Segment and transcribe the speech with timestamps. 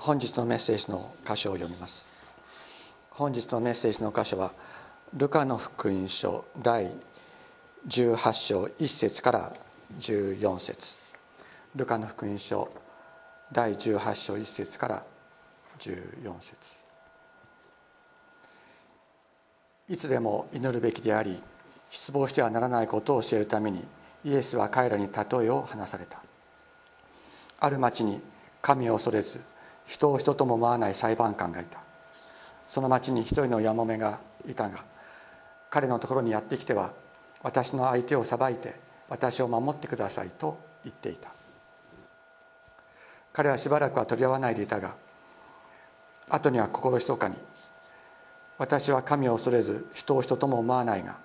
[0.00, 2.06] 本日のメッセージの箇所を読みます。
[3.10, 4.54] 本日のメッセージの箇所は
[5.12, 6.90] ルカの福音書第
[7.86, 9.52] 18章1節から
[9.98, 10.96] 14節。
[11.76, 12.70] ルカの福音書
[13.52, 15.04] 第18章1節から
[15.80, 16.56] 14節。
[19.90, 21.42] いつでも祈るべきであり
[21.90, 23.84] 失望してはならないことを教えるために
[24.24, 26.22] イエスは彼らに例えを話された。
[27.58, 28.22] ある町に
[28.62, 29.42] 神を恐れず
[29.86, 31.80] 人を人とも思わない裁判官がいた。
[32.66, 34.84] その町に一人のやもめがいたが
[35.70, 36.92] 彼のところにやってきては
[37.42, 38.76] 私の相手を裁いて
[39.08, 41.30] 私を守ってくださいと言っていた。
[43.32, 44.94] 彼はしばらくは取り合わないでいたが
[46.28, 47.36] 後には心ひそかに
[48.58, 51.16] 私は神を恐れず人を人とも思わないが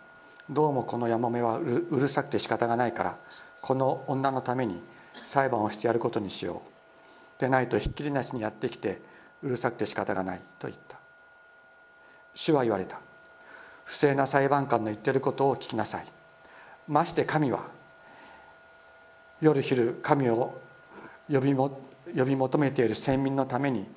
[0.50, 3.18] どうもこのやもめはうるさくて仕方がないから
[3.62, 4.82] この女のために
[5.24, 6.75] 裁判をしてやることにしよう。
[7.40, 9.02] でないとひっきりなしにやってきて
[9.44, 10.98] うるさくて仕方がないと言った。
[12.34, 13.00] 主は言われた。
[13.84, 16.06] 不正な裁判官の言ってることを聞きなさい。
[16.88, 17.64] まして神は
[19.42, 20.60] 夜昼神を
[21.32, 21.80] 呼びも
[22.16, 23.88] 呼び求めている先民のために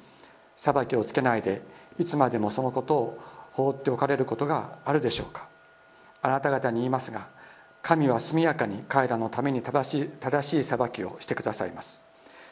[0.57, 1.63] 裁きをつけないで
[1.99, 3.19] いつまでもそのことを
[3.53, 5.49] 放っておかれることがあるでしょうか。
[6.23, 7.29] あなた方に言いますが
[7.83, 12.01] 神は速やかに彼らのために正しい正しい裁きをしてくださいます。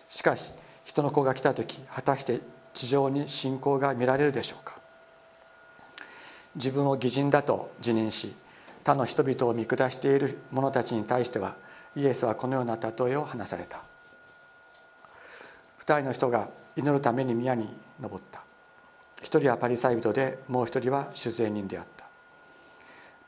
[0.08, 0.52] しかし
[0.86, 2.40] 人の子が来た時果たして
[2.72, 4.78] 地上に信仰が見られるでしょうか？
[6.54, 8.34] 自分を義人だと自認し
[8.84, 11.56] 他の人々を見下している者たちに対しては
[11.96, 13.82] イエスはこのような例えを話された。
[15.78, 17.68] 二人の人が祈るために宮に
[18.00, 18.42] 登った。
[19.22, 22.06] 一人はパリサイ人でもう一人は酒税人であった。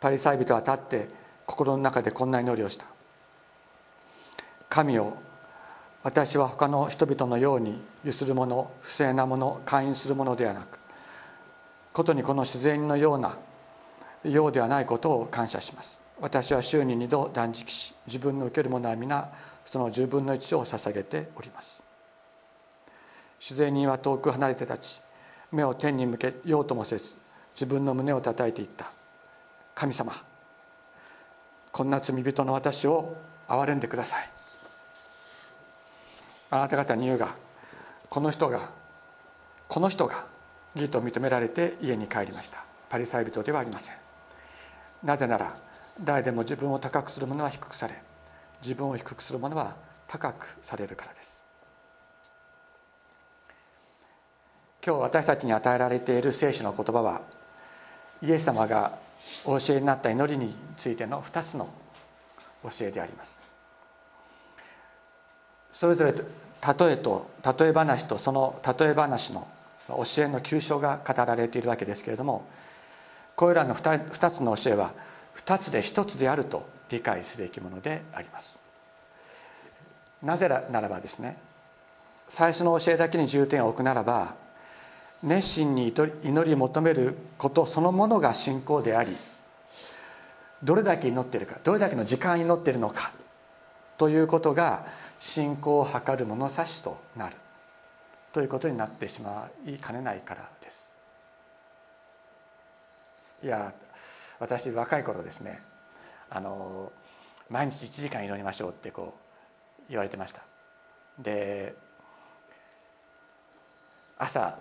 [0.01, 1.09] パリサイ人は立って
[1.45, 2.87] 心の中でこんな祈りをした。
[4.69, 5.17] 神を
[6.03, 10.79] 私は他の人々のようにゆする者不正な者会員する者ではなく
[11.93, 13.37] ことにこの自然のような
[14.25, 16.01] ようではないことを感謝します。
[16.21, 19.29] 私は週に2度断食し自分の受けるものは皆
[19.65, 21.83] その10分の1を捧げております。
[23.41, 25.01] 自然人は遠く離れて立ち
[25.51, 27.17] 目を天に向けようともせず
[27.55, 28.93] 自分の胸を叩いていった。
[29.75, 30.13] 神様
[31.73, 33.17] こんな罪人の私を
[33.49, 34.38] 憐れんでください。
[36.51, 37.37] あなた方に言うが
[38.09, 38.71] この人が
[39.69, 40.27] この人が
[40.75, 42.65] 義と認められて家に帰りました。
[42.89, 43.95] パリサイ人ではありません。
[45.05, 45.57] なぜなら
[46.03, 47.95] 誰でも自分を高くする者は低くされ
[48.63, 49.77] 自分を低くする者は
[50.07, 51.43] 高くされるからです。
[54.85, 57.21] 今日私たちに与えられている聖書の言葉は
[58.23, 58.99] イエス様が
[59.45, 61.69] お教えになった祈りについての2つの
[62.63, 63.48] 教えであります。
[65.71, 69.47] それぞれ例えと例え話とその例え話の
[69.89, 72.47] 教えの急所が語られているわけですけれども
[73.37, 74.93] これらの 2, 2つの教えは
[75.37, 78.59] 2つで1つであると理解すべきものであります。
[80.23, 81.37] なぜならばですね
[82.29, 84.35] 最初の教えだけに重点を置くならば
[85.23, 89.17] 熱心に祈り求めることそのものが信仰であり
[90.63, 93.13] どれだけ祈っているかどれだけの時間祈っているのか
[93.99, 94.87] ということが
[95.19, 97.37] 信仰を図る物差しとなる。
[98.33, 100.91] ということになってしまいかねないからです。
[103.43, 103.73] いや
[104.39, 105.61] 私若い頃ですね
[106.31, 106.93] あの
[107.51, 110.43] 毎日1時間祈りましょうってこう言われてました。
[111.19, 111.75] で
[114.19, 114.59] 朝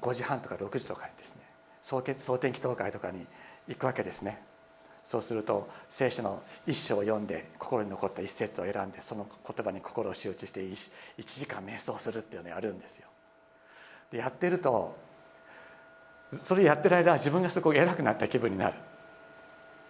[0.00, 1.42] 5時半とか6時とかにですね
[1.80, 2.02] 総
[2.38, 3.26] 天気祷会とかに
[3.68, 4.42] 行くわけですね。
[5.04, 10.76] そうすると聖書の一章を読んで心に残った一節を選んでその言葉に心を集中して1
[11.18, 13.08] 時間瞑想するっていうのをやるんですよ。
[14.10, 14.96] でやってると
[16.32, 18.74] それやってる間は自分がすごく偉くなった気分になる。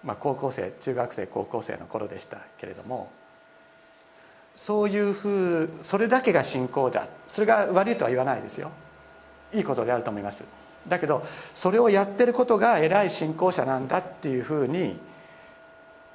[0.03, 3.11] まあ高校生中学生高校生の頃でしたけれども
[4.55, 7.07] そういうふうそれだけが信仰だ。
[7.29, 8.71] それが悪いとは言わないですよ。
[9.53, 10.45] いいことであると思います。
[10.89, 14.99] だけどそれをやってることが偉い信仰者なんだっていうふうに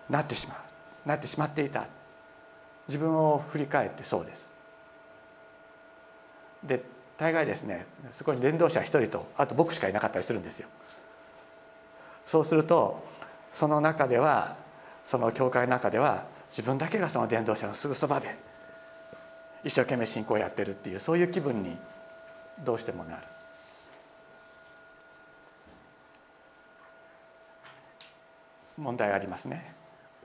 [0.09, 0.57] なってしまう。
[1.07, 1.85] なってしまっていた。
[2.87, 4.53] 自分を振り返ってそうです。
[6.63, 6.83] で
[7.17, 10.67] 大概ですねそこに伝道者一人とあと僕しかいなかったりするんですよ。
[12.25, 13.03] そうすると
[13.49, 14.57] その中では
[15.05, 18.37] その教会の中では自分だけがその伝道者のすぐそばで
[19.63, 21.77] 一生懸命信仰をやってるっていうそういう気分に
[22.63, 23.23] どうしてもなる。
[28.77, 29.73] 問題がありますね。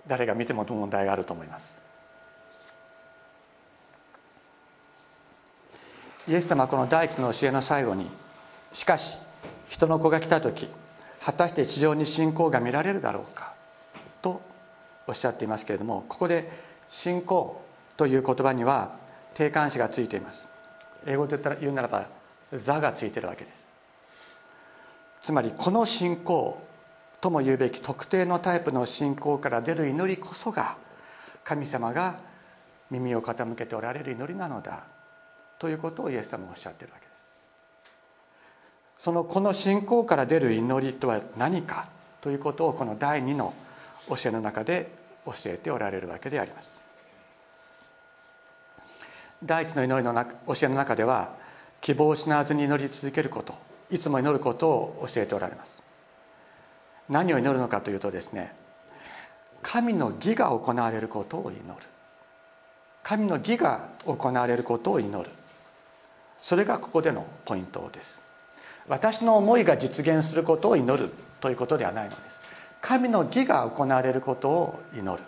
[0.06, 1.78] 誰が見ても問題があると思います。
[6.28, 8.06] イエス様はこの第一の教えの最後に
[8.72, 9.18] しかし
[9.68, 10.68] 人の子が来た時
[11.20, 13.54] 果たして地上に信仰が見られるだろうか
[14.20, 14.40] と
[15.08, 16.48] おっしゃっていますけれどもここで
[16.88, 17.60] 信仰
[17.96, 18.96] という言葉には
[19.34, 20.46] 定冠詞がついています。
[21.06, 22.06] 英語で言うならば
[22.54, 23.68] 「座」がついてるわけです。
[25.22, 26.60] つまりこの信仰
[27.22, 30.76] とも言うべき特定のタイプの信仰から出る祈りこそが
[31.44, 32.18] 神様が
[32.90, 34.82] 耳を傾けておられる祈りなのだ
[35.60, 37.12] ということをイエス様はおっしゃってるわけで
[38.98, 39.04] す。
[39.04, 41.88] そのこの信仰から出る祈りとは何か
[42.20, 43.54] ということをこの第2の
[44.08, 44.90] 教えの中で
[45.24, 46.76] 教えておられるわけであります。
[49.44, 51.36] 第一の祈りの教えの中では
[51.80, 53.54] 希望を失わずに祈り続けること
[53.92, 55.81] いつも祈ることを教えておられます。
[57.08, 58.52] 何を祈るのかというとですね
[59.62, 61.62] 神の義が行われることを祈る。
[63.02, 65.30] 神の義が行われることを祈る。
[66.40, 68.20] それがここでのポイントです。
[68.88, 71.10] 私の思いが実現することを祈る
[71.40, 72.40] ということではないのです。
[72.80, 75.22] 神の義が行われることを祈る。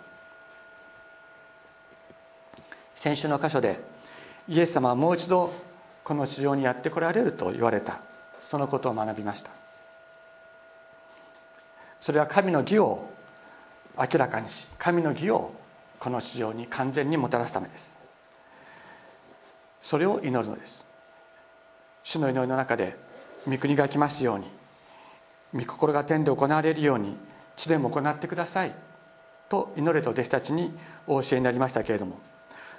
[2.93, 3.79] 先週の箇所で
[4.47, 5.53] イエス様はもう一度
[6.03, 7.99] この地上にやってこられると言われた。
[8.43, 9.64] そのことを学びました。
[12.05, 13.09] それは神の義を
[13.97, 15.51] 明らかにし神の義を
[15.97, 17.95] この地上に完全にもたらすためです。
[19.81, 20.85] それを祈るのです。
[22.03, 22.95] 主の祈りの中で
[23.47, 24.45] 御国が来ますように
[25.55, 27.17] 御心が天で行われるように
[27.55, 28.71] 地でも行ってください
[29.49, 30.77] と祈れと弟子たちに
[31.07, 32.19] お教えになりましたけれども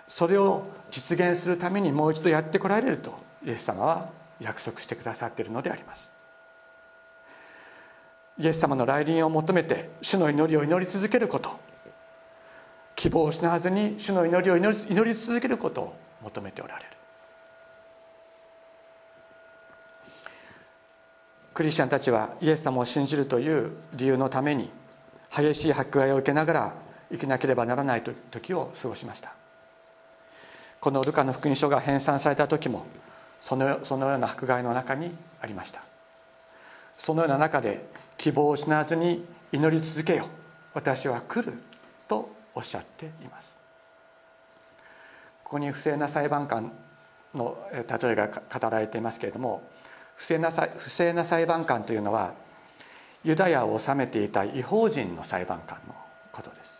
[0.07, 3.13] それを実現するためにもう一度やってこられると
[3.45, 4.09] イエス様は
[4.41, 6.16] 約束してくださっているのであります。
[8.39, 11.51] イエス様の来臨を求めて主の祈りを祈り続けること。
[12.95, 16.91] 希望を失わずに主の祈りを祈り祈り続けることを求めておられる。
[21.53, 24.71] クリスチャンたちはイエス様を信じるという理由のために
[25.35, 26.75] 激しい迫害を受けながら
[27.11, 29.35] 生きなければならない時を過ごしました。
[30.81, 32.87] このルカの福音書が編纂された時も
[33.41, 35.83] そのそのような迫害の中にありました。
[36.99, 37.85] そのような中で
[38.19, 40.27] 希望を失わずに祈り続けよ
[40.75, 41.59] 私は来る
[42.09, 43.57] とおっしゃっています。
[45.45, 46.73] ここに不正な裁判官
[47.35, 49.63] の例えが語られていますけれども
[50.15, 52.35] 不正な不正な裁判官というのは
[53.23, 55.95] ユダヤを治めていた違法人の裁判官の
[56.33, 56.75] ことです。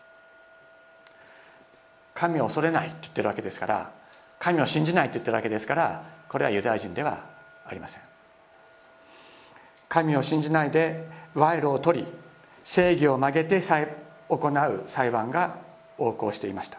[2.15, 3.93] 神を恐れないと言ってるわけですから
[4.39, 7.25] 神を信じないと言ってるわけですからこれはユダヤ人では
[7.67, 8.01] ありません。
[9.89, 11.07] 神を信じないで
[11.37, 12.07] 賄賂を取り
[12.65, 13.61] 正義を曲げて
[14.29, 15.59] 行う裁判が
[15.99, 16.79] 横行していました。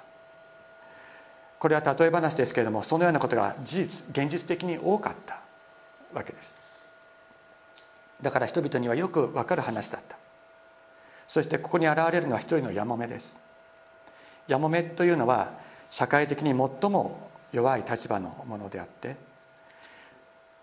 [1.59, 5.41] これは例え話ですけれどもそのようなことが事実現実的に多かった
[6.13, 6.55] わけです。
[8.21, 10.17] だから人々にはよくわかる話だった。
[11.27, 13.37] そしてここに現れるのは一人のやもめです。
[14.47, 15.51] やもめというのは
[15.89, 19.15] 社会的に最も弱い立場のものであって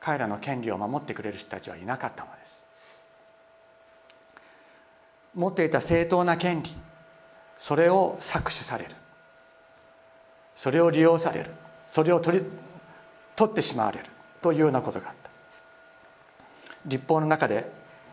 [0.00, 2.63] 彼らの権利を守ってくれる人たちはいなかったのです。
[5.34, 6.70] 持っていた正当な権利
[7.58, 8.90] それを搾取される。
[10.54, 11.50] それを利用される。
[11.90, 12.44] それを取り
[13.36, 14.06] 取ってしまわれる。
[14.42, 15.30] というようなことがあった。
[16.86, 17.70] 立法の中で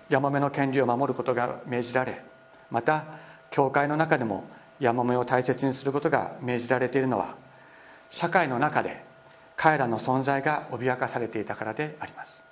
[0.10, 2.22] ヤモメの権利を守ることが命じられ
[2.70, 3.04] また
[3.50, 4.46] 教会の中でも
[4.80, 7.36] ヤモメを大切にすることが命じられているのは
[8.10, 9.04] 社会の中で
[9.56, 12.44] 彼らの存在が脅かされていたからであります。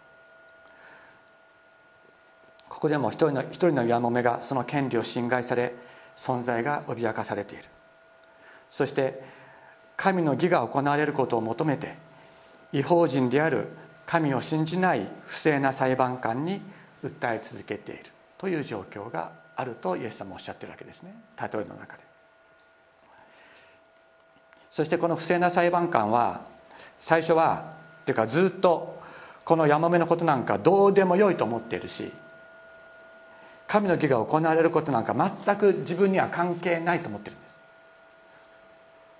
[2.79, 5.73] ここでも一人の一人のヤモメがその権利を侵害され
[6.15, 7.65] 存在が脅かされている。
[8.69, 9.21] そして
[9.97, 11.97] 神の義が行われることを求めて
[12.71, 13.67] 違法人である
[14.05, 16.61] 神を信じない不正な裁判官に
[17.03, 18.05] 訴え続けている。
[18.37, 21.13] という状況があるとイエス様おっしゃってるわけですね。
[21.37, 22.03] 例えの中で。
[24.71, 26.45] そしてこの不正な裁判官は
[26.97, 29.01] 最初はっていうかずっと
[29.43, 32.13] このヤマメのことなんかどうでもよいと思っているし
[33.69, 37.59] 神の義が行われることなんか全く自分には関係ないと思ってるんです。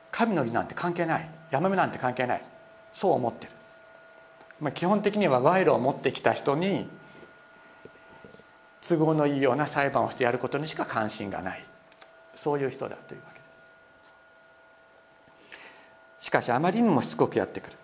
[0.10, 1.30] 神の義なんて関係ない。
[1.52, 2.44] ヤマメなんて関係ない。
[2.92, 3.52] そう思ってる、
[4.60, 6.90] まあ、基本的には賄賂を持ってきた人に
[8.82, 11.64] 都合のいいような裁判をしてやることにしか関心がない。
[12.34, 13.46] そういう人だというわけで
[16.20, 16.26] す。
[16.26, 17.78] しかしあまりにもしつこくやってくる。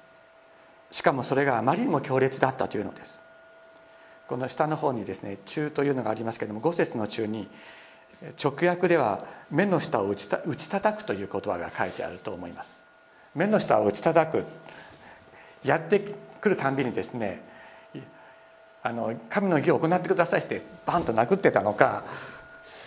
[0.90, 3.22] しかもそれがあまりにも強烈だったというのです。
[4.28, 7.48] この下の方にですね「中」というのがありますけれども五節の中に
[8.44, 12.84] 直訳では目の下を打ちた打ち叩くという言葉が書いてあると思います。
[13.36, 14.44] 目の下を打ち叩く
[15.64, 16.02] やって
[16.40, 17.42] くるたんびにですね
[18.82, 22.04] あの神の義を行ってくださいってバンと殴ってたのか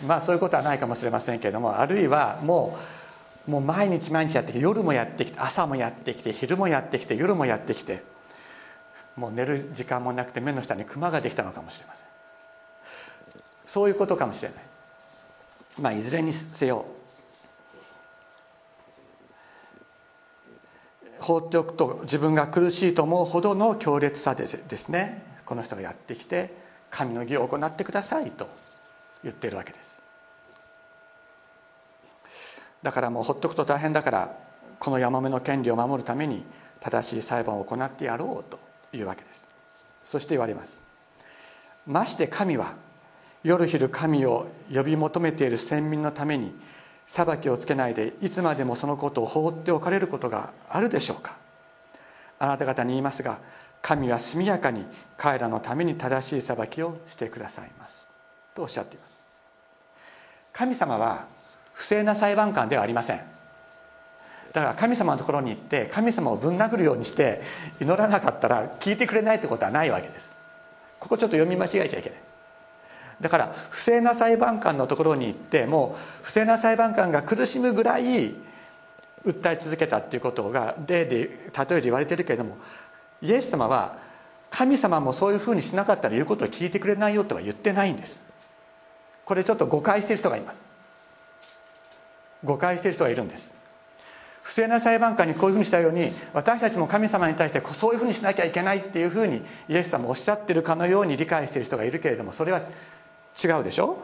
[0.07, 2.77] まあそういうことはないかもしれませんけれどもあるいはも
[3.47, 8.03] うもう毎日毎日やってきて夜もやってきて朝もやってきて昼もやってきて夜もやってきて
[9.19, 12.05] もう寝る時間もなくて目の下にクマができたのかもしれません。
[13.65, 14.57] そういうことかもしれない。
[15.81, 16.85] まあいずれにせよ
[21.19, 26.53] 放っておくと自分が苦しいと思うほどの強烈さでですねこの人がやってきて
[26.89, 28.49] 神の義を行ってくださいと
[29.21, 29.99] 言っているわけです。
[32.81, 34.37] だからもうほっとくと大変だから
[34.79, 36.45] このヤマメの権利を守るために
[36.79, 38.68] 正しい裁判を行ってやろうと。
[38.93, 39.43] いうわけです。
[40.03, 40.81] そして言われます。
[41.85, 42.73] まして神は
[43.43, 46.53] 夜昼神を呼び求めている先民のために
[47.07, 51.37] 裁きをつけないでいつまでもそのことを放っておかれることがあるでしょうか。
[52.37, 53.39] あなた方に言いますが
[53.81, 54.85] 神は速やかに
[55.17, 58.07] 彼らのために正しい裁きをしてくださいます。
[58.53, 59.19] とおっしゃっています。
[60.51, 61.27] 神様は
[61.73, 63.38] 不正な裁判官ではありません。
[64.53, 67.41] だから神様のところに行って神様をぶん殴るようにして
[67.79, 70.29] 祈らなかったら聞いてくれないってことはないわけです。
[70.99, 72.19] ここちょっと読み間違えちゃいけない。
[73.21, 78.33] だから不正な裁判官のところに行ってもう不正な裁判官が苦しむぐらい
[79.25, 82.57] 訴え続けたっていうことが例で例えで言われてるけれども
[83.21, 83.97] イエス様は
[84.49, 88.21] 神様もそういうふうにしなかったら言うことを聞いてくれないよとは言ってないんです。
[89.25, 90.65] これちょっと誤解してる人がいます。
[92.43, 93.58] 誤解してる人がいるんです。
[94.49, 102.61] 不正な裁判官にこういうふうにしたように私たちも神様に対してそういうふうにしなきゃいけないっていうふうにイエス様おっしゃってるかのように理解している人がいるけれどもそれは
[103.41, 104.01] 違うでしょ？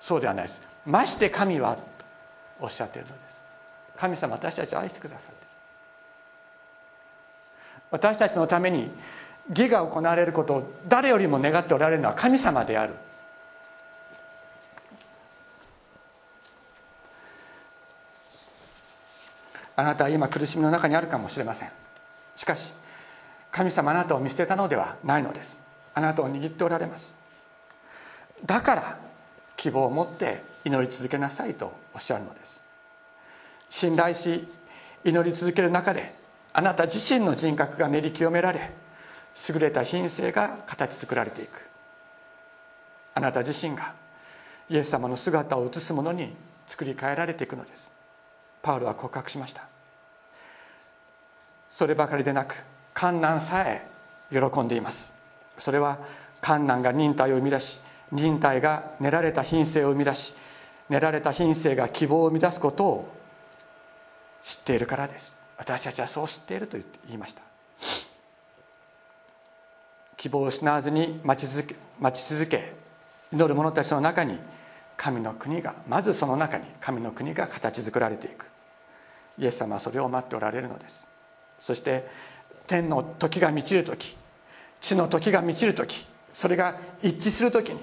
[0.00, 0.62] そうではないです。
[0.86, 1.76] まして神は
[2.58, 3.40] おっしゃっているのです。
[3.98, 5.46] 神様私たちを愛してくださって
[7.90, 8.90] 私たちのために
[9.50, 12.94] 義が行われることを誰よりも願っておられるのは神様である。
[19.80, 21.70] あなたは今苦しみの中にあるかもしれません。
[22.36, 22.74] しかし
[23.50, 25.62] 神様あなたを見捨てたのではないのです。
[25.94, 27.14] あなたを握っておられます。
[28.44, 28.98] だから
[29.56, 32.60] 希望を持って祈り続けなさいとおっしゃるのです。
[33.70, 34.46] 信頼し
[35.02, 36.14] 祈り続ける中で
[36.52, 38.72] あなた自身の人格が練り清められ
[39.48, 41.66] 優れた品性が形作られていく。
[43.14, 43.94] あなた自身が
[44.68, 46.34] イエス様の姿を映すものに
[46.68, 47.90] 作り変えられていくのです。
[48.62, 49.68] パウロは告白しました。
[51.70, 52.64] そればかりでなく
[52.94, 53.86] 観難さえ
[54.30, 55.14] 喜んでいます。
[55.58, 55.98] それは
[56.40, 57.80] 観難が忍耐を生み出し
[58.12, 60.34] 忍耐が練られた品性を生み出し
[60.88, 63.08] 練られた品性が希望を生み出すことを
[64.42, 65.34] 知っているからです。
[65.56, 67.42] 私たちはそう知っていると言いました。
[70.16, 72.74] 希望を失わずに待ち続け待ち続け
[73.32, 74.38] 祈る者たちの中に
[75.00, 78.50] 神の国がまずその中に神の国が形作られていく。
[79.38, 81.06] イエス様はそれを待っておられるのです。
[81.58, 82.06] そして
[82.66, 84.14] 天の時が満ちる時
[84.82, 87.80] 地の時が満ちる時それが一致する時に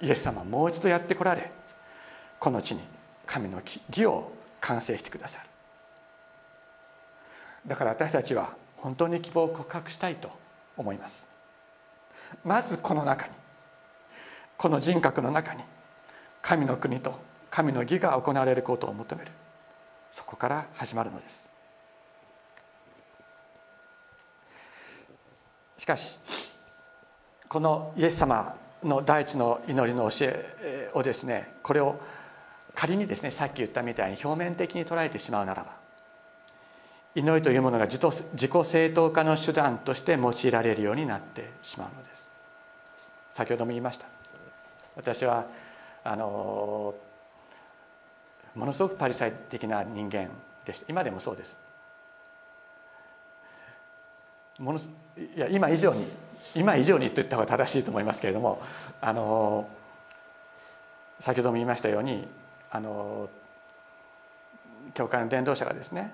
[0.00, 1.52] イエス様はもう一度やってこられ
[2.40, 2.80] この地に
[3.24, 5.46] 神の義を完成してくださる。
[7.68, 10.32] だから私たちは本当に希望を告白したいと
[10.76, 11.28] 思います。
[12.44, 13.32] まずこの中に
[14.56, 15.62] この人格の中に
[16.42, 17.18] 神の国と
[17.50, 19.30] 神の義が行われることを求める。
[20.10, 21.50] そこから始まるのです。
[25.76, 26.18] しかし
[27.48, 32.00] このイエス様の第一の祈りの教えをですねこれを
[32.74, 35.76] 仮にですねさっき言ったみたいに表面的に捉えてしまうならば
[37.14, 42.26] 祈りというものが自己正当化の手段として用いられるようになってしまうのです。
[43.32, 44.06] 先ほども言いました。
[44.94, 45.46] 私は
[46.10, 46.94] あの
[48.54, 50.30] ものすごくパリサイ的な人間
[50.64, 50.86] でした。
[50.88, 51.58] 今でもそうです。
[54.58, 56.06] ものいや今以上に
[56.54, 58.60] 今以上にと言った方が正しいと思いますけれども
[59.02, 59.68] あの
[61.20, 62.26] 先ほども言いましたように
[62.70, 63.28] あの
[64.94, 66.12] 教会の伝道者がですね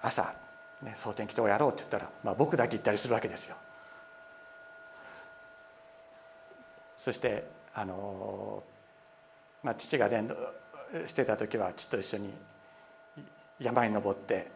[0.00, 0.34] 朝、
[0.82, 3.56] ね、蒼天祈祷をやろうって言ったら、まあ、僕だけ行ったりするわけですよ。
[6.96, 8.62] そしてあの、
[9.62, 10.34] まあ、父が伝道
[11.06, 12.34] してた時は父と一緒に
[13.60, 14.50] 山に登って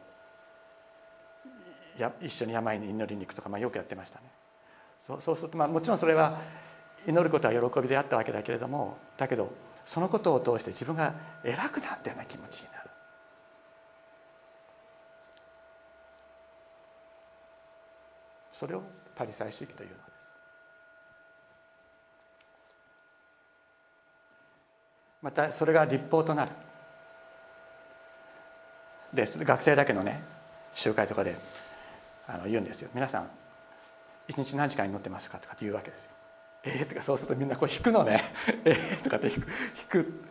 [1.99, 4.25] や一緒に山に祈りに行くとか、まあ、よくやってましたね
[5.07, 6.41] そうそうすると、まあ、もちろんそれは
[7.07, 9.53] 祈ることは喜びであったわけだけれどもだけど
[9.85, 11.15] そのことを通して自分が
[11.45, 12.91] 偉くなったような気持ちになる。
[18.53, 18.83] それを
[19.17, 19.97] パリサイ主義というの
[25.23, 26.51] またそれが立法となる。
[29.15, 30.23] で学生だけのね
[30.73, 31.37] 集会とかで
[32.27, 32.91] あの言うんですよ。
[32.95, 33.31] 皆さん
[34.27, 36.11] 一日何時間祈ってますかとかって言うわけですよ。
[36.65, 38.25] ええー、とかそうするとみんなこう引くのね。
[38.65, 40.25] ええ、とかって引く引く。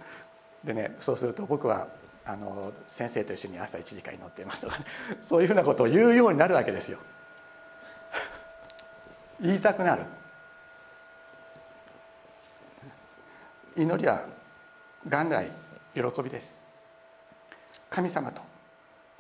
[0.64, 1.88] でねそうすると僕は
[2.26, 4.86] あの先生と一緒に朝1時間祈っていますとか、ね、
[5.28, 7.00] そういうふうなことを言うようになるわけですよ。
[9.40, 10.04] 言いたくなる。
[13.78, 14.26] 祈りは
[15.06, 15.52] 元来。
[15.94, 16.58] 喜びです。
[17.90, 18.42] 神様と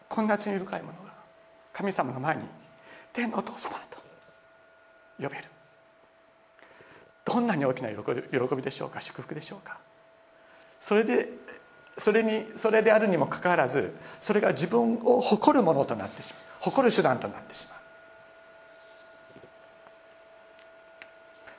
[0.08, 1.12] こんな罪深いものが
[1.74, 2.44] 神様の前に
[3.12, 3.98] 天のお父様と
[5.20, 5.44] 呼べる。
[7.26, 9.78] どんなに大きな喜びでしょうか祝福でしょうか。
[10.80, 11.30] それで
[11.98, 16.42] それにそれであるにもかかわらずそれが自分を誇るものとなってしまう。
[16.62, 17.82] 誇る手段となってしまう。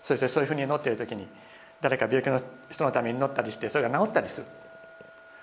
[0.02, 1.29] そしてそういうふうに祈っている時に
[1.83, 4.47] 誰か病気の人のために祈ったりしてそれが治ったりする。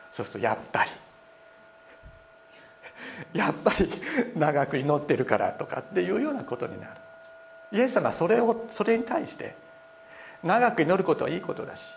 [0.09, 0.91] そうするとやっぱり。
[3.37, 3.91] やっぱり
[4.35, 6.93] 長く祈ってるからとかっていうようなことになる。
[7.73, 9.53] イエス様はそれをそれに対して
[10.41, 11.93] 長く祈ることはいいことだし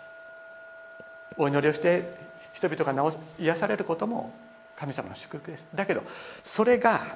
[1.35, 2.13] お祈りをして
[2.51, 4.31] 人々が治癒されることも
[4.75, 5.67] 神様の祝福です。
[5.73, 6.03] だけど
[6.43, 7.15] それが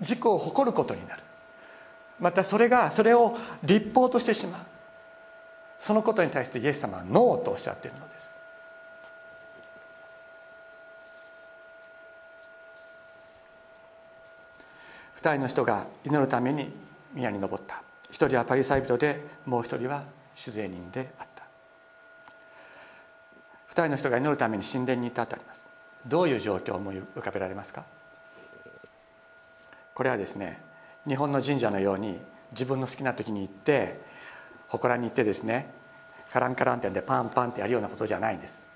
[0.00, 1.22] 自己を誇ることになる。
[2.18, 4.77] またそれがそれを立法としてしまう。
[5.78, 8.30] そのことに対してイエス様はノーとおっしゃっているのです。
[15.14, 16.70] 二人の人が祈るために
[17.14, 17.82] 宮に登った。
[18.10, 20.04] 一人はパリサイ人でもう一人は
[20.36, 21.44] 酒税人であった。
[23.66, 25.66] 二人の人が祈るために神殿に行ったとあります。
[26.06, 27.84] どういう状況を思い浮かべられますか？
[29.94, 30.60] これはですね
[31.06, 32.18] 日本の神社のように
[32.52, 34.00] 自分の好きな時に行って
[34.68, 35.70] 祠に行ってですね
[36.32, 38.66] カランカランってんでパンパンってやるようなことじゃないんです。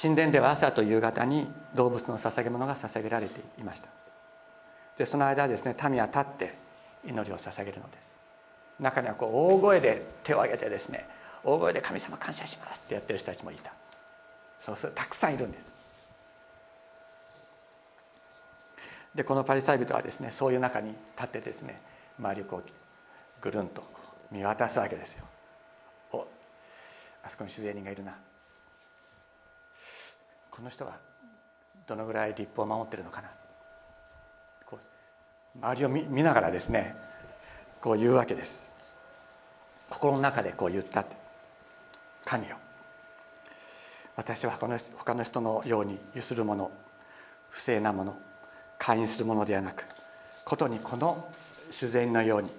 [0.00, 3.88] 神殿では朝と夕方に動物の捧げ物が捧げられていました。
[4.96, 6.54] でその間ですね民は立って
[7.04, 8.08] 祈りを捧げるのです。
[8.80, 11.06] 中にはこう大声で手を挙げてですね
[11.44, 13.72] 大声で「神様感謝します」ってやってる人たちもいた。
[14.60, 15.72] そうするたくさんいるんです。
[19.14, 21.80] でこのパリサイ人はですねそういう中に立ってですね
[22.18, 22.70] 周りをこう
[23.42, 23.82] ぐるんと
[24.30, 25.24] 見渡すわけですよ。
[26.12, 26.26] お
[27.22, 28.16] あそこに主税人がいるな。
[30.50, 30.96] この人は
[31.86, 33.28] どのぐらい立法を守ってるのかな。
[34.64, 34.78] こ
[35.54, 36.94] う周りを見見ながらですね
[37.80, 38.64] こう言うわけです。
[39.90, 41.16] 心の中でこう言ったって。
[42.24, 42.56] 神よ
[44.16, 46.70] 私はこの他の人のようにゆするもの
[47.50, 48.16] 不正なもの
[48.78, 49.84] 会員するものではなく
[50.44, 51.28] ことにこの
[51.70, 52.50] 主善のように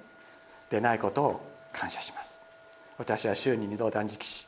[0.74, 2.40] でないことを感謝します。
[2.98, 4.48] 私は週に2度断食し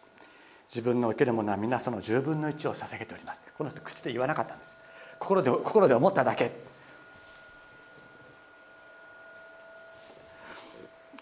[0.70, 3.40] 自分の受けるものは皆その10分の1を捧げております。
[3.56, 4.76] この人口で言わなかったんです。
[5.20, 6.52] 心で心で思っただけ。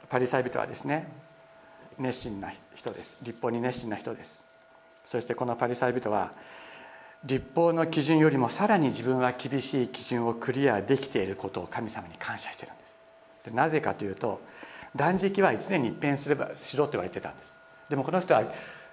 [0.09, 1.11] パリサイ人はですね
[1.99, 3.17] 熱心な人です。
[3.23, 4.41] 立法に熱心な人です。
[5.03, 6.31] そしてこのパリサイ人は
[7.25, 12.95] 立法の基準よりもさらに自分は厳しい基準をクリアできていることを神様に感謝してるんです。
[13.49, 14.39] でなぜかというと
[14.95, 17.57] 断食は1年に一遍すればしろと言われてたんです。
[17.89, 18.43] でもこの人は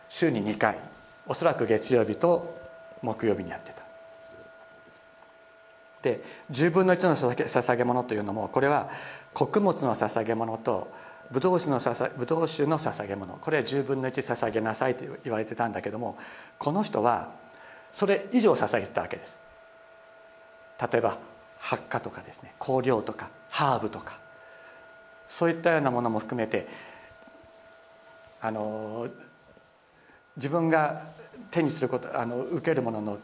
[0.08, 0.78] 週に2回
[1.26, 2.58] おそらく月曜日と
[3.02, 3.82] 木曜日にやってた。
[6.02, 8.88] で10分の1の捧げ物というのもこれは
[9.34, 10.90] 穀物の捧げ物と
[11.30, 11.78] ブドウ酒の
[12.16, 13.34] ブドウ酒の捧げ物。
[13.34, 16.16] これは10分の1捧げなさいと言われてたんだけども
[16.58, 17.28] この人は
[17.92, 19.38] それ以上捧げてたわけです。
[20.90, 21.18] 例えば
[21.58, 24.18] 発火とかですね香料とかハーブとか。
[25.31, 26.66] そういったようなものも含めて
[28.43, 29.07] あの
[30.37, 31.05] 自分が
[31.53, 33.19] 手にすることあの受けるものの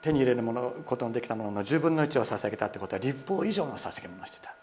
[0.00, 4.54] 手に入れるものことのできたものの10分の1を捧げたってことは立法以上の捧げ物をしてた。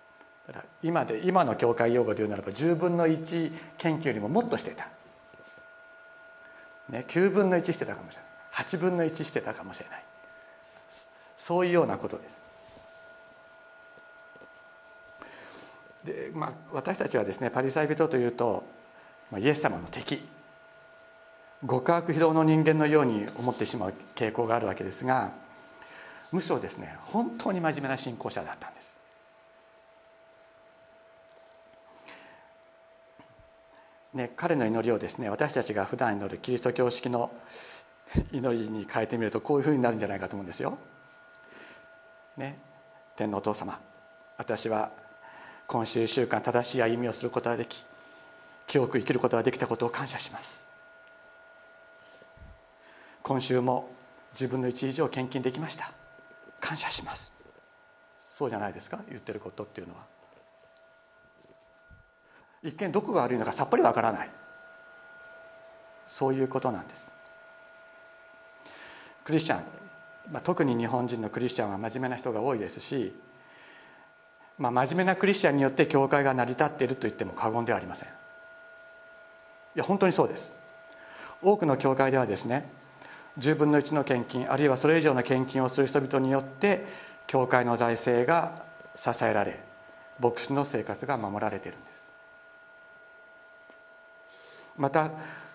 [0.47, 4.89] だから今で今の教会用語で言うならば10分の1研究よりももっとしてた、
[6.89, 8.65] ね、9分の1してたかもしれない。
[8.65, 10.03] 8分の1してたかもしれない。
[11.37, 12.48] そういうようなことです。
[16.09, 18.63] で、まあ、私たちはですねパリサイ人というと、
[19.31, 20.21] まあ、イエス様の敵
[21.67, 25.31] 極悪非道の人間のように思ってしまう傾向があるわけですが
[26.31, 28.89] むしろですね本当に真面目な信仰者だったんです
[34.11, 37.29] ね、彼の祈りをですね私たちが普段祈るキリスト教式の
[38.33, 40.79] 祈りに変えてみるとこういうふうになるんじゃないかと思うんですよ。
[42.35, 42.57] ね、
[43.15, 43.79] 天皇お父様
[44.37, 44.91] 私は
[45.69, 47.85] 今週1週間正しい歩みをすることができ
[48.65, 50.65] 清く生きることができたことを感謝します。
[53.21, 53.87] 今週も
[54.33, 55.91] 自分の一以上献金できました。
[56.59, 57.31] 感謝します。
[58.35, 58.99] そうじゃないですか？
[59.09, 60.01] 言ってることっていうのは。
[62.63, 64.29] 一見どこが悪いのかさっぱりわからない。
[66.07, 67.11] そういうことなんです。
[69.23, 69.63] クリスチャン、
[70.31, 73.13] まあ、特に日本人のクリスチャンは真面目な人が多いですし、
[74.59, 78.09] まあ、真面目なクリスチャンによって教会が成り立っていると言っても過言ではありません。
[78.09, 78.11] い
[79.75, 80.51] や本当にそうです。
[81.41, 82.69] 多くの教会ではですね
[83.37, 86.85] 10分の1の献金あるいはそれ以上の献金をする人々によって
[87.27, 88.63] 教会の財政が
[88.97, 89.59] 支えられ
[90.19, 92.09] 牧師の生活が守られているんです。
[94.77, 95.11] また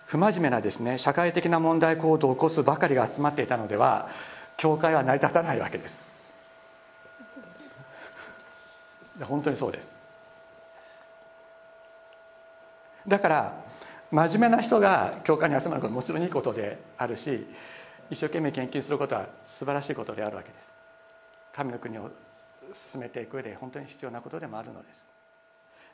[0.07, 4.09] 不真面目なですね社会的な問題行動を起こすばかりが集まっていたのでは
[4.57, 6.04] 教会は成り立たないわけです。
[9.23, 9.97] 本当にそうです。
[13.07, 13.63] だから
[14.11, 17.47] 真面目な人が教会に集まることはもちろんいいことであるし
[18.09, 20.71] 一生懸命研究することは素晴らしいことであるわけです。
[21.53, 22.11] 神の国を
[22.73, 25.05] 進めていく上で本当に必要なことでもあるのです。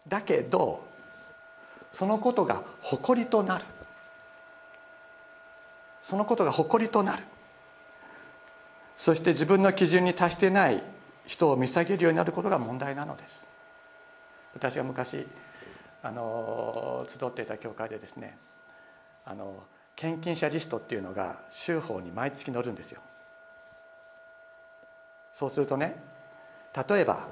[0.07, 0.83] だけど
[1.91, 3.65] そのことが誇りとなる。
[6.01, 7.23] そのことが誇りとなる。
[8.97, 10.83] そして自分の基準に達してない
[11.25, 13.45] 人を見下げるようになることが問題なのです。
[14.53, 15.27] 私が昔
[16.03, 18.37] あの集っていた教会でですね
[19.25, 19.63] あの
[19.95, 23.01] 献金者リストっていうのが州法に毎月載るんですよ。
[25.33, 25.95] そうするとね
[26.89, 27.27] 例えば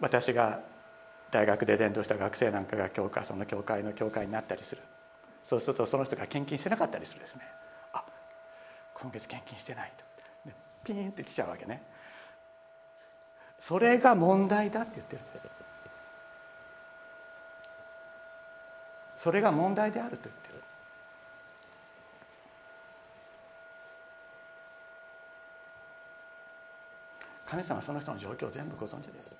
[0.00, 0.60] 私が
[1.30, 4.82] 大学で伝道した学生なんかが教会その教会の教会になったりする。
[5.44, 7.42] そうするとその人が献金してなかったりするですね。
[7.92, 8.04] あ
[8.94, 10.04] 今月献金してないと。
[10.84, 11.82] ピーンってきちゃうわけね。
[13.62, 15.22] それが問題だって言ってる。
[19.16, 20.54] それが問題であると言ってる。
[27.46, 29.36] 神様はその人の状況を全部ご存知です。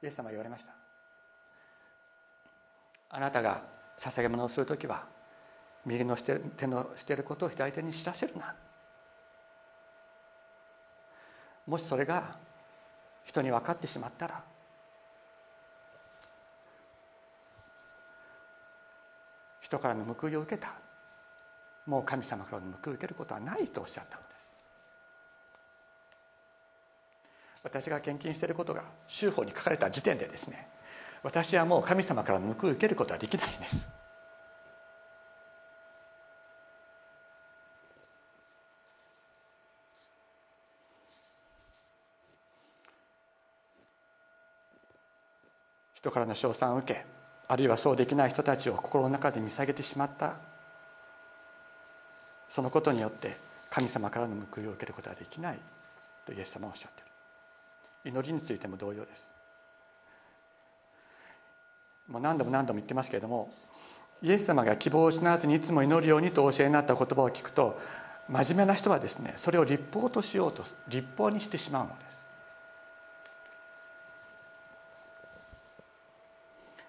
[0.00, 0.83] イエス様は言われました。
[3.10, 3.62] あなたが
[3.98, 5.06] 捧げ物をする時は
[5.86, 8.54] 右の手のしていることを左手に知らせるな。
[11.66, 12.36] もしそれが
[13.24, 14.42] 人に分かってしまったら
[19.60, 20.74] 人からの報いを受けた
[21.86, 24.52] もう神様からの報いを受けることはないとおっしゃったのです。
[27.62, 30.68] 私が献金していることが州法に書かれた時点でですね
[31.24, 33.88] 私はもう神様から報い受けることはできないんです。
[45.94, 47.06] 人からの称賛を受け
[47.48, 50.34] あるいはそうできない人たちを心の中で見下げてしまった。
[52.50, 53.38] そのことによって
[53.70, 55.58] 神様からの報いを受けることはできない
[56.26, 58.18] とイエス様はおっしゃっている。
[58.18, 59.33] 祈りについても同様です。
[62.08, 63.52] もう何度も何度も言ってますけれども
[64.22, 67.78] イエス様が希望を失わずにいつも祈るようにとお教えになった言葉を聞くと
[68.28, 72.14] 真面目な人はですねそれを立法としようと立法にしてしまうのです。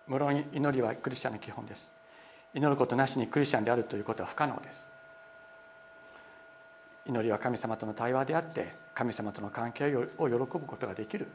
[0.08, 1.92] 無論祈りはクリスチャンの基本です。
[2.54, 4.88] 祈ることなしにクリスチャンであるということは不可能です。
[7.08, 11.28] 祈りは神様との対話であって神様との関係を喜ぶことができる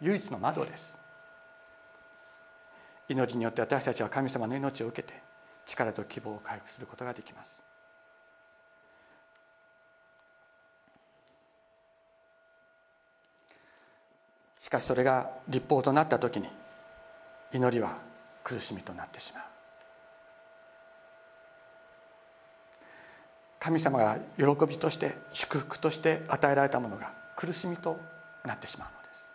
[0.00, 1.03] 唯一の窓です。
[3.08, 5.14] 祈りによって私たちは神様の命を受けて
[5.66, 7.62] 力と希望を回復することができます。
[14.58, 16.48] しかしそれが立法となった時に
[17.52, 17.98] 祈りは
[18.42, 19.44] 苦しみとなってしまう。
[23.64, 27.98] 神様が喜びとして祝福として与えられたものが苦しみと
[28.44, 29.28] なってしまうのです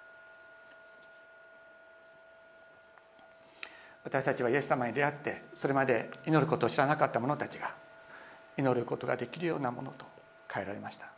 [4.10, 7.76] 私たちはイエス様に出会ってそれまで祈ることを知らなかった者たちが
[8.58, 10.06] 祈ることができるようなものと
[10.52, 11.12] 変えられました。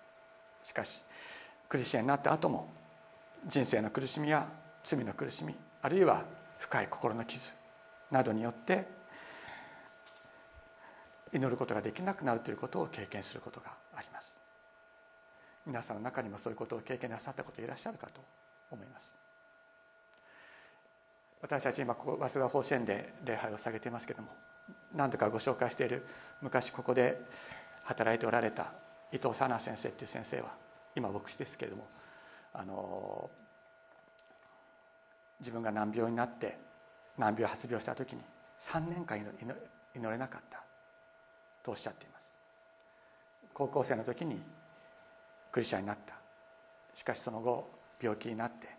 [0.61, 1.01] しかし
[1.69, 2.69] クリスチャンになった後も
[3.47, 4.45] 人生の苦しみや
[4.83, 6.25] 罪の苦しみあるいは
[6.59, 7.49] 深い心の傷
[8.11, 8.85] などによって
[11.33, 14.35] 祈ることができなくなるということを経験することがあります。
[15.65, 18.21] 皆さんの中にもそういうことを経験なさったこといらっしゃるかと
[18.69, 19.20] 思います。
[21.41, 24.29] 私たち今ここ早稲田法支園で礼拝を下げていますけれども
[24.95, 26.05] 何度かご紹介している
[26.41, 27.19] 昔ここで
[27.83, 28.73] 働いておられた
[29.11, 30.51] 伊藤沙奈先生っていう先生は
[30.95, 31.87] 今牧師ですけれども
[32.53, 33.29] あの
[35.39, 36.57] 自分が難病になって
[37.17, 38.21] 難病発病した時に
[38.59, 40.63] 3年間祈れなかった
[41.63, 42.33] とおっしゃっています。
[43.53, 44.41] 高校生の時に
[45.51, 46.15] クリスチャンになった。
[46.93, 48.69] しかしその後病気になって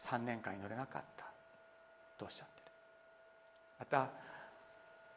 [0.00, 1.31] 3年間祈れなかった。
[2.22, 2.72] とおっしゃってる。
[3.80, 4.08] また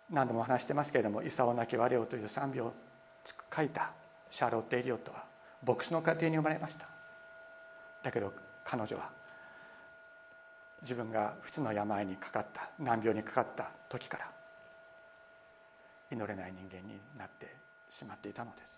[0.09, 2.73] 何度も話してますけれども「功なき我を」という賛美を
[3.55, 3.91] 書いた
[4.29, 5.23] シャーロット・エリオットは
[5.65, 6.87] 牧師の家庭に生まれました。
[8.03, 9.11] だけど彼女は
[10.81, 14.31] 自分が不治の病にかかった難病にかかった時から
[16.11, 17.55] 祈れない人間になって
[17.89, 18.77] しまっていたのです。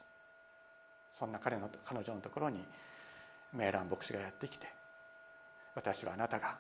[1.14, 2.66] そんな彼の彼女のところに
[3.54, 4.68] メーラン牧師がやってきて
[5.76, 6.58] 私はあなたが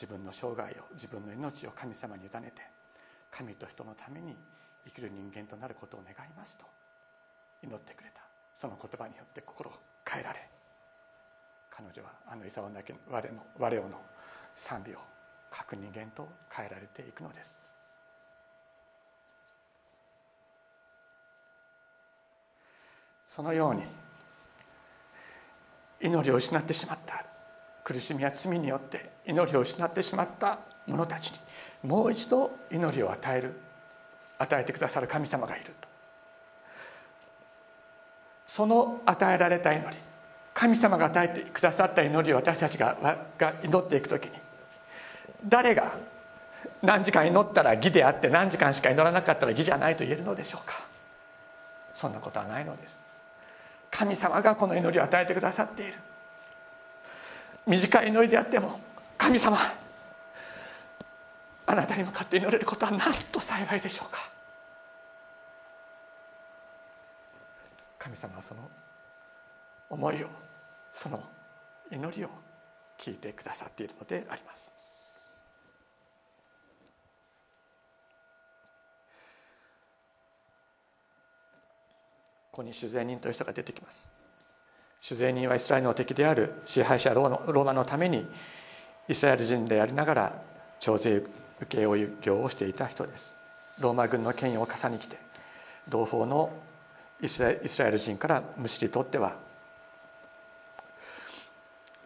[0.00, 2.62] 自分の生涯を自分の命を神様に委ねて
[3.30, 4.34] 神と人のために
[4.86, 6.64] 生きる人間となることを願いますと
[7.62, 8.22] 祈ってくれた。
[8.56, 9.74] その言葉によって心を
[10.08, 10.48] 変えられ
[11.70, 14.00] 彼女はあの功なき我の我をの
[14.54, 14.98] 賛美を
[15.50, 17.58] 各人間と変えられていくのです。
[23.28, 23.82] そのように
[26.00, 27.24] 祈りを失ってしまった。
[27.90, 31.38] 苦しみや罪によって祈りを失ってしまった者たちに
[31.82, 33.58] もう一度祈りを与える
[34.38, 35.72] 与えてくださる神様がいる。
[38.46, 39.96] その与えられた祈り
[40.54, 42.96] 神様が与えてくださった祈りを私たちが
[43.36, 44.32] が祈っていく時に
[45.48, 45.94] 誰が
[46.82, 50.80] 何時間祈ったら義であって何時間しか祈らなかったら義じゃないと言えるのでしょうか。
[51.94, 53.00] そんなことはないのです。
[53.90, 55.94] 神様がこの祈りを与えてくださっている。
[57.66, 58.80] 短い祈りであっても
[59.16, 59.56] 神様
[61.66, 64.18] あなたに向かって祈れることはなんと幸いでしょうか。
[67.98, 68.68] 神様はその
[69.88, 70.28] 思いを
[70.92, 71.22] その
[71.92, 72.30] 祈りを
[72.98, 74.72] 聞いてくださっているのであります。
[82.50, 84.19] ここに主税人という人が出てきます。
[85.00, 88.26] 主税人はイスラエルの敵である支配者ローマのために
[89.08, 90.42] イスラエル人でありながら
[90.78, 91.22] 徴税
[91.60, 93.34] 請負い業をしていた人です。
[93.78, 95.18] ローマ軍の権威を重ねきて
[95.88, 96.50] 同胞の
[97.22, 99.36] イスラエル人からむしり取っては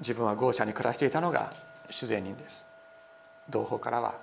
[0.01, 1.53] 自分は豪舎に暮らしていたのが
[1.91, 2.65] 主税人です。
[3.51, 4.15] 同胞からは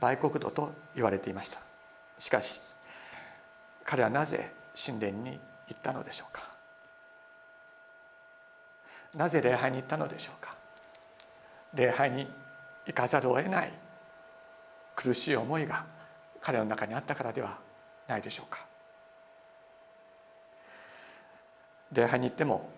[0.00, 1.60] 売国奴と言われていました。
[2.18, 2.60] しかし
[3.84, 6.53] 彼はなぜ神殿に行ったのでしょうか？
[9.14, 10.54] なぜ礼拝に行ったのでしょうか？
[11.74, 12.28] 礼拝に
[12.86, 13.72] 行かざるを得ない
[14.96, 15.84] 苦しい思いが
[16.40, 17.58] 彼の中にあったからでは
[18.06, 18.66] ないでしょうか？
[21.92, 22.68] 礼拝に行っても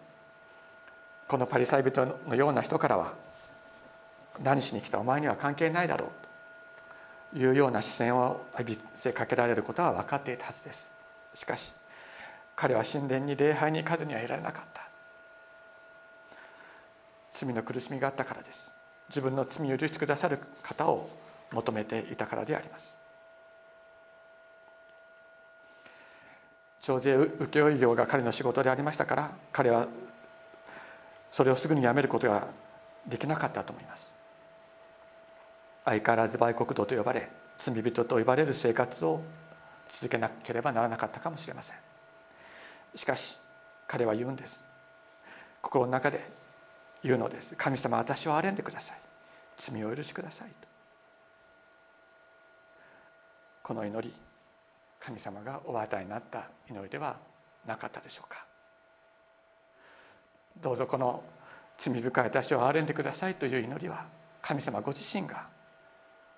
[1.28, 3.14] このパリサイ人のような人からは
[4.42, 6.06] 何しに来たお前には関係ないだろ
[7.34, 10.90] うというような視線を浴びせかけられることは分かっていたはずです。
[11.34, 11.74] しかし
[12.54, 14.85] 彼は神殿に礼拝に行かずにはいられなかった。
[17.36, 18.70] 罪の苦しみがあったからです。
[19.08, 21.08] 自分の罪を許してくださる方を
[21.52, 22.96] 求めていたからであります。
[26.80, 29.88] 徴税請負業が彼の仕事でありましたから彼は
[31.32, 32.46] それをすぐにやめることが
[33.06, 34.10] できなかったと思います。
[35.84, 39.22] 相変わらず売国奴と呼ばれ罪人と呼ばれる生活を
[39.88, 41.76] 続けなければならなかったかもしれません。
[42.94, 43.38] しかし
[43.86, 44.62] 彼は言うんです。
[45.60, 46.45] 心の中で
[47.06, 47.54] 言うのです。
[47.56, 48.96] 神様私を憐れんでください。
[49.56, 50.68] 罪を許しくださいと。
[53.62, 54.14] この祈り
[54.98, 57.16] 神様がお与えになった祈りでは
[57.64, 58.44] なかったでしょうか。
[60.60, 61.22] どうぞこの
[61.78, 64.06] 罪深い私を憐れんでくださいという祈りは
[64.42, 65.46] 神様ご自身が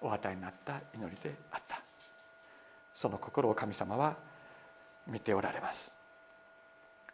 [0.03, 1.81] お与えになった祈りであった。
[2.93, 4.17] その心を神様は
[5.07, 5.95] 見ておられます。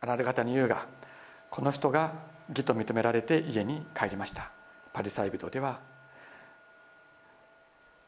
[0.00, 0.86] あなた方に言うが
[1.50, 4.50] この人が義と認められて家に帰りました。
[4.92, 5.80] パリサイ人では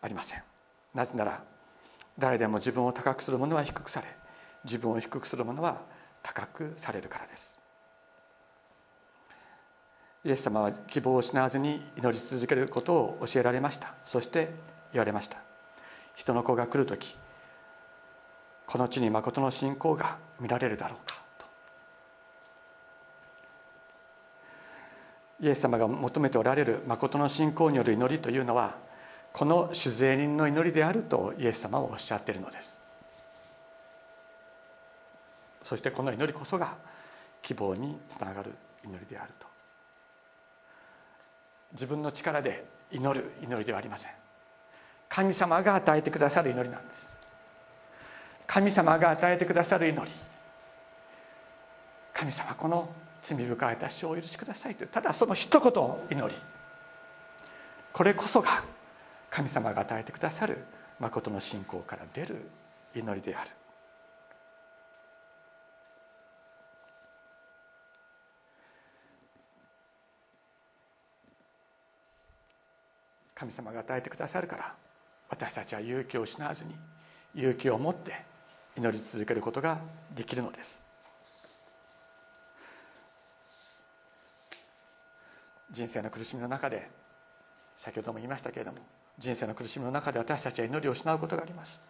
[0.02, 0.42] ありません。
[0.94, 1.42] なぜなら
[2.18, 4.08] 誰でも自分を高くする者は低くされ
[4.64, 5.82] 自分を低くする者は
[6.22, 7.58] 高くされるからです。
[10.24, 13.94] イエス様は希望を失わずに祈り続けることを教えられました。
[14.04, 14.50] そして
[14.92, 15.38] 言われました。
[16.16, 17.16] 人の子が来る時
[18.66, 21.46] この地に誠の信仰が見られるだろうかと
[25.40, 28.76] イエス様が求めておられる誠の信仰による祈りというのは
[29.32, 32.74] この酒税人の祈りであるとイエス様はおっしゃっているのです。
[35.62, 36.76] そしてこの祈りこそが
[37.42, 38.52] 希望につながる
[38.84, 39.46] 祈りであると。
[41.72, 44.10] 自分の力で祈る祈りではありません。
[45.08, 47.08] 神様が与えてくださる祈りなんです。
[48.46, 50.10] 神様が与えてくださる祈り。
[52.14, 52.88] 神様この
[53.28, 55.72] 罪深い私をお許しくださいというただその一言
[56.10, 56.34] 祈り
[57.92, 58.62] これこそが
[59.30, 60.58] 神様が与えてくださる
[61.00, 62.36] 誠の信仰から出る
[62.94, 63.50] 祈りである。
[73.34, 74.74] 神様が与えてくださるから
[75.28, 76.74] 私たちは勇気を失わずに
[77.34, 78.24] 勇気を持って
[78.78, 79.78] 祈り続けることが
[80.14, 80.85] できるのです。
[85.70, 86.88] 人生の苦しみの中で
[87.76, 88.78] 先ほども言いましたけれども
[89.18, 91.80] 人生の苦しみの中で私たちは祈りを失うことがあります。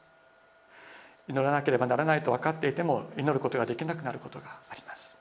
[1.29, 5.17] 祈らなければならないと分かっていても祈ることができなくなることがあります。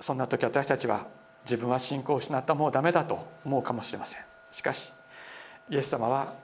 [0.00, 1.06] そんな時私たちは
[1.44, 4.20] 自分は信仰を失ったもうダメだと思うかもしれません。
[4.52, 4.92] しかし
[5.70, 6.34] イエス様は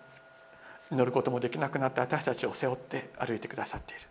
[0.91, 4.03] 祈ることもできなくなった私たちを背負って歩いてくださっている。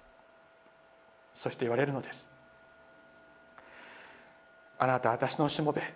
[1.33, 2.27] そして言われるのです。
[4.83, 5.93] あなたは私のしもべ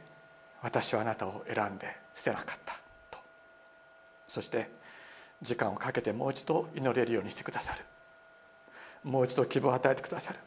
[0.62, 2.74] 私はあなたを選んで捨てなかった
[3.10, 3.18] と。
[4.28, 4.70] そして
[5.42, 7.84] 時間をかけてもう一度祈れるようにしてくださる。
[9.04, 10.40] もう一度希望を与えてくださる。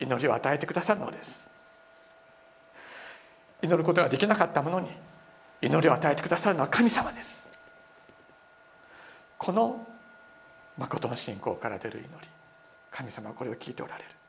[0.00, 1.50] 祈りを与えてくださるのです。
[3.62, 4.88] 祈ることができなかったものに
[5.60, 7.46] 祈りを与えてくださるのは神様です。
[9.36, 9.86] この
[10.78, 12.28] 誠の信仰から出る祈り
[12.90, 14.19] 神様はこれを聞いておられる。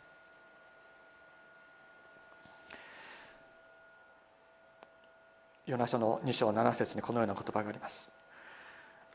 [5.65, 8.11] ヨナ書の2章7節にこのような言葉があります。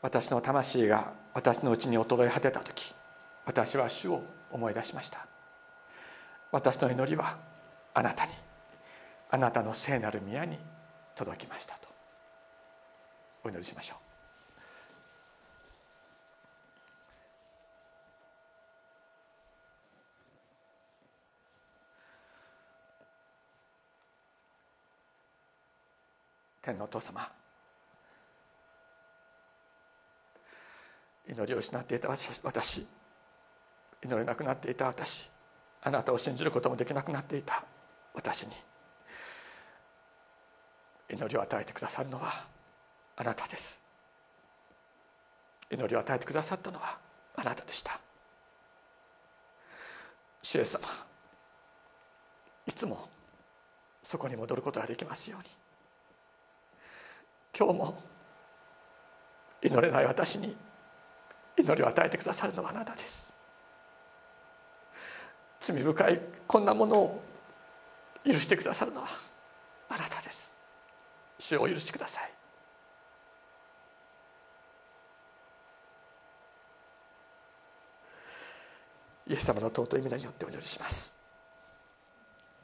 [0.01, 2.93] 私の魂が私のうちに衰え果てた時
[3.45, 5.25] 私は主を思い出しました。
[6.51, 7.37] 私の祈りは
[7.93, 8.31] あなたに
[9.29, 10.57] あなたの聖なる宮に
[11.15, 11.87] 届きましたと。
[13.43, 14.06] お祈りしましょう。
[26.67, 27.31] 天のお父様。
[31.29, 32.87] 祈りを失っていた私
[34.01, 35.29] 祈れなくなっていた私
[35.81, 37.65] あなたを信じることもできなくなっていた
[38.13, 38.53] 私に
[41.09, 42.45] 祈りを与えてくださるのは
[43.17, 43.81] あなたです。
[45.69, 46.97] 祈りを与えてくださったのは
[47.35, 47.99] あなたでした。
[50.41, 50.81] 主イエス様
[52.67, 53.09] いつも
[54.03, 55.66] そこに戻ることができますように。
[57.57, 58.03] 今日も
[59.63, 60.55] 祈れない私に
[61.57, 63.33] 祈りを与えてくださるのはあなたです。
[65.61, 67.21] 罪深いこんなものを
[68.23, 69.07] 許してくださるのは
[69.89, 70.53] あなたです。
[71.39, 72.31] 主を許してください。
[79.29, 81.13] イエス様の尊い皆によってお祈りします。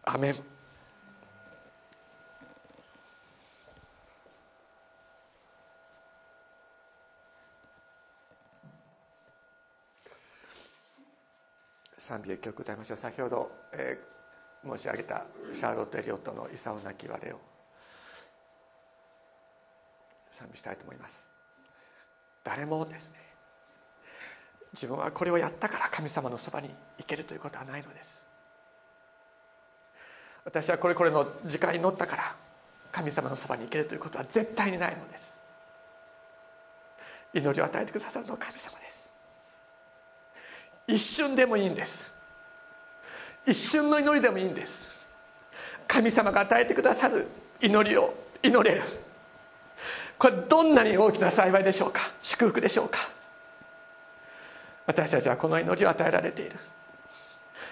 [0.03, 0.62] アメン。
[12.03, 17.39] 賛美曲歌いましょう先ほど、えー、申し上げたシャーロット・エリオットの「勇なき我を
[20.33, 21.29] 賛美したいと思います。
[22.43, 23.19] 誰もですね
[24.73, 28.21] 自分はこれをやったから神様のそばに行けるということはないのです。
[30.43, 32.35] 私はこれこれの時間に乗ったから
[32.91, 35.33] 神様のそばに行けるということは絶対にないのです。
[37.33, 38.83] 祈りを与えてくださるのは神様です
[40.88, 42.12] 一瞬でもいいんです。
[43.46, 44.88] 一瞬の祈りでもいいんです。
[45.88, 47.27] 神様が与えてくださる
[47.62, 48.84] 祈りを祈れる。
[50.17, 52.12] これどんなに大きな幸いでしょうか？
[52.21, 53.10] 祝福でしょうか？
[54.86, 56.58] 私たちはこの祈りを与えられている。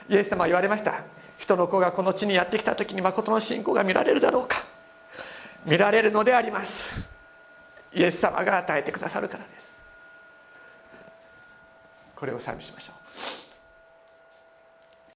[0.09, 1.03] イエス様は言われました。
[1.37, 4.57] 人の子がこの地にやってきた時に誠の信仰が見られるだろうか？
[5.65, 7.09] 見られるのであります。
[7.93, 9.71] イエス様が与えてくださるからです。
[12.15, 13.00] これを賛美しましょう。